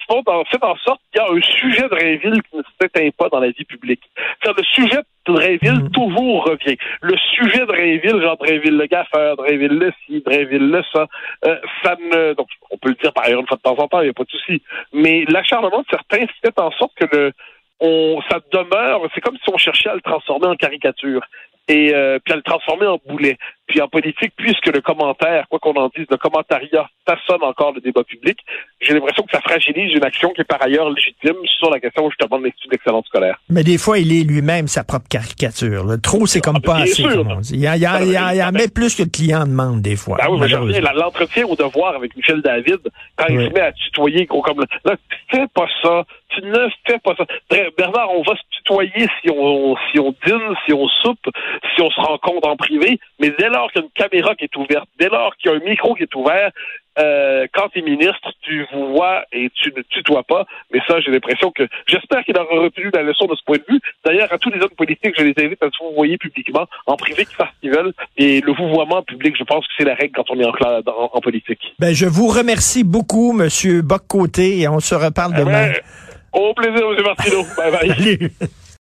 fait 0.08 0.64
en 0.64 0.76
sorte 0.78 1.02
qu'il 1.12 1.22
y 1.22 1.26
a 1.26 1.32
un 1.32 1.42
sujet 1.42 1.88
de 1.88 1.96
Rainville 1.96 2.42
qui 2.44 2.58
ne 2.58 2.64
s'éteint 2.80 3.10
pas 3.18 3.30
dans 3.30 3.40
la 3.40 3.50
vie 3.50 3.66
publique. 3.66 4.02
le 4.46 4.64
sujet 4.64 5.00
de 5.28 5.32
Rainville 5.32 5.86
mm. 5.86 5.92
toujours 5.92 6.46
revient. 6.46 6.78
Le 7.02 7.18
sujet 7.18 7.66
de 7.66 7.72
Rainville, 7.72 8.22
genre 8.22 8.38
Drainville 8.38 8.78
le 8.78 8.86
gaffeur, 8.86 9.36
Drainville 9.38 9.78
le 9.78 9.92
ci, 10.06 10.22
Drainville 10.26 10.70
le 10.70 10.84
ça, 10.94 11.08
euh, 11.46 11.58
ça 11.84 11.96
ne... 11.96 12.34
Donc, 12.34 12.48
on 12.70 12.78
peut 12.78 12.90
le 12.90 12.96
dire 12.96 13.14
par 13.14 13.26
ailleurs 13.26 13.42
une 13.42 13.48
fois 13.48 13.58
de 13.58 13.62
temps 13.62 13.78
en 13.78 13.88
temps, 13.88 14.02
il 14.02 14.06
n'y 14.06 14.10
a 14.10 14.14
pas 14.14 14.24
de 14.24 14.30
souci. 14.30 14.62
Mais 14.94 15.26
l'acharnement 15.28 15.80
de 15.80 15.88
certains 15.90 16.26
fait 16.42 16.60
en 16.60 16.72
sorte 16.72 16.94
que 16.96 17.16
le, 17.16 17.32
on, 17.80 18.22
ça 18.30 18.40
demeure, 18.52 19.02
c'est 19.14 19.22
comme 19.22 19.38
si 19.38 19.52
on 19.52 19.58
cherchait 19.58 19.90
à 19.90 19.96
le 19.96 20.02
transformer 20.02 20.48
en 20.48 20.56
caricature 20.56 21.26
et 21.68 21.94
euh, 21.94 22.20
puis 22.24 22.34
à 22.34 22.36
le 22.36 22.44
transformer 22.44 22.88
en 22.88 23.00
boulet. 23.06 23.38
Puis 23.68 23.82
en 23.82 23.88
politique, 23.88 24.34
puisque 24.38 24.68
le 24.68 24.82
commentaire, 24.82 25.46
quoi 25.50 25.60
qu'on 25.60 25.74
en 25.74 25.90
dise, 25.96 26.06
le 26.10 26.18
commentariat 26.18 26.88
façonne 27.08 27.44
encore 27.44 27.74
le 27.74 27.82
débat 27.82 28.04
public, 28.04 28.38
j'ai 28.80 28.94
l'impression 28.94 29.24
que 29.24 29.32
ça 29.32 29.42
fragilise 29.42 29.92
une 29.94 30.04
action 30.04 30.30
qui 30.30 30.42
est 30.42 30.46
par 30.46 30.62
ailleurs 30.62 30.90
légitime 30.90 31.36
sur 31.58 31.70
la 31.70 31.80
question 31.80 32.10
justement 32.10 32.40
de 32.40 32.46
l'étude 32.46 32.70
d'excellence 32.70 33.06
scolaire. 33.08 33.40
Mais 33.50 33.64
des 33.64 33.78
fois, 33.78 33.98
il 33.98 34.12
est 34.14 34.24
lui-même 34.24 34.68
sa 34.68 34.84
propre 34.84 35.08
caricature. 35.10 35.86
Trop, 36.02 36.26
c'est 36.28 36.42
comme 36.42 36.58
ah, 36.58 36.66
pas 36.66 36.78
assez. 36.78 37.04
Il 37.52 37.60
y 37.60 37.68
a, 37.68 37.76
il 37.76 37.82
y 37.82 37.86
a, 37.86 38.02
il 38.02 38.12
y 38.12 38.18
a, 38.18 38.34
il 38.34 38.38
y 38.38 38.42
a 38.42 38.52
même 38.52 38.70
plus 38.70 38.96
que 38.96 39.04
le 39.04 39.10
client 39.10 39.46
demande 39.46 39.82
des 39.82 39.96
fois. 39.96 40.18
Ah 40.20 40.32
oui, 40.32 40.40
mais 40.40 40.82
l'entretien 40.82 41.46
au 41.46 41.56
devoir 41.56 41.96
avec 41.96 42.16
Michel 42.16 42.42
David, 42.42 42.80
quand 43.16 43.26
il 43.30 43.48
se 43.48 43.54
met 43.54 43.62
à 43.62 43.72
tutoyer, 43.72 44.28
comme 44.28 44.66
là, 44.86 44.96
fais 45.32 45.48
pas 45.54 45.68
ça, 45.82 46.04
tu 46.30 46.42
ne 46.42 46.68
fais 46.86 47.00
pas 47.00 47.16
ça. 47.16 47.26
Bernard, 47.78 48.12
on 48.12 48.24
va 48.24 48.36
se 48.36 48.42
tutoyer 48.58 49.08
si 49.22 49.30
on, 49.32 49.76
si 49.92 50.00
on 50.00 50.14
dîne, 50.26 50.56
si 50.66 50.74
on 50.74 50.88
soupe, 50.88 51.30
si 51.76 51.82
on 51.82 51.90
se 51.90 52.00
rencontre 52.00 52.48
en 52.48 52.56
privé, 52.56 53.00
mais 53.20 53.34
dès 53.38 53.50
lors 53.60 53.72
qu'il 53.72 53.82
y 53.82 53.84
a 53.84 53.88
une 53.88 54.10
caméra 54.10 54.36
qui 54.36 54.46
est 54.46 54.56
ouverte, 54.56 54.88
dès 55.00 55.10
lors 55.10 55.36
qu'il 55.38 55.52
y 55.52 55.54
a 55.54 55.58
un 55.58 55.70
micro 55.70 55.96
qui 55.96 56.04
est 56.04 56.16
ouvert, 56.16 56.52
euh, 56.98 57.46
quand 57.54 57.68
tu 57.70 57.80
es 57.80 57.82
ministre, 57.82 58.32
tu 58.42 58.66
vois 58.72 59.26
et 59.34 59.50
tu 59.54 59.74
ne 59.76 59.82
tutoies 59.82 60.24
pas. 60.24 60.46
Mais 60.72 60.80
ça, 60.88 61.00
j'ai 61.02 61.12
l'impression 61.12 61.52
que 61.52 61.64
j'espère 61.88 62.24
qu'il 62.24 62.38
aura 62.38 62.56
retenu 62.56 62.90
la 62.94 63.04
leçon 63.04 63.26
de 63.26 63.36
ce 63.36 63.44
point 63.44 63.58
de 63.58 63.66
vue. 63.68 63.82
D'ailleurs, 64.06 64.32
à 64.32 64.38
tous 64.38 64.50
les 64.50 64.62
hommes 64.62 64.76
politiques, 64.78 65.14
je 65.18 65.24
les 65.24 65.34
invite 65.38 65.62
à 65.62 65.70
se 65.70 65.84
vouvoyer 65.84 66.18
publiquement, 66.18 66.66
en 66.86 66.96
privé, 66.96 67.26
qu'ils 67.26 67.36
fassent 67.36 67.50
ce 67.56 67.62
qu'ils 67.62 67.76
veulent. 67.76 67.94
Et 68.18 68.42
le 68.42 68.54
vouvoiement 68.54 69.04
public, 69.04 69.36
je 69.38 69.44
pense 69.44 69.66
que 69.68 69.74
c'est 69.78 69.86
la 69.86 69.96
règle 69.96 70.14
quand 70.16 70.30
on 70.30 70.40
est 70.40 70.46
en, 70.46 70.54
en, 71.14 71.22
politique. 71.22 71.60
Ben, 71.80 71.94
je 71.94 72.06
vous 72.06 72.28
remercie 72.28 72.84
beaucoup, 72.84 73.34
Monsieur 73.34 73.82
Boccoté, 73.82 74.60
et 74.60 74.68
on 74.68 74.80
se 74.80 74.96
reparle 74.96 75.34
eh 75.36 75.40
demain. 75.40 75.68
Ben, 75.68 75.82
au 76.34 76.54
plaisir, 76.54 76.86
M. 76.90 77.04
Martineau. 77.04 77.44
bye 77.58 77.72
bye. 77.72 78.30